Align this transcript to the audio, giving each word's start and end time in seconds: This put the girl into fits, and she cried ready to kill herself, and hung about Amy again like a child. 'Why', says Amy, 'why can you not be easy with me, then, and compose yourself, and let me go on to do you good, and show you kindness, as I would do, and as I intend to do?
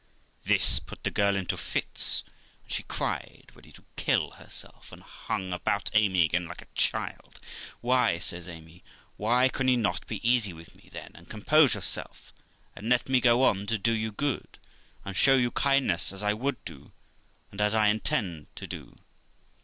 This 0.43 0.79
put 0.79 1.03
the 1.03 1.11
girl 1.11 1.35
into 1.35 1.55
fits, 1.55 2.23
and 2.63 2.71
she 2.73 2.81
cried 2.81 3.51
ready 3.53 3.71
to 3.73 3.83
kill 3.97 4.31
herself, 4.31 4.91
and 4.91 5.03
hung 5.03 5.53
about 5.53 5.91
Amy 5.93 6.23
again 6.23 6.47
like 6.47 6.63
a 6.63 6.67
child. 6.73 7.39
'Why', 7.81 8.17
says 8.17 8.47
Amy, 8.47 8.83
'why 9.17 9.47
can 9.47 9.67
you 9.67 9.77
not 9.77 10.07
be 10.07 10.19
easy 10.27 10.53
with 10.53 10.73
me, 10.73 10.89
then, 10.91 11.11
and 11.13 11.29
compose 11.29 11.75
yourself, 11.75 12.33
and 12.75 12.89
let 12.89 13.09
me 13.09 13.21
go 13.21 13.43
on 13.43 13.67
to 13.67 13.77
do 13.77 13.93
you 13.93 14.11
good, 14.11 14.57
and 15.05 15.15
show 15.15 15.35
you 15.35 15.51
kindness, 15.51 16.11
as 16.11 16.23
I 16.23 16.33
would 16.33 16.65
do, 16.65 16.93
and 17.51 17.61
as 17.61 17.75
I 17.75 17.89
intend 17.89 18.47
to 18.55 18.65
do? 18.65 18.95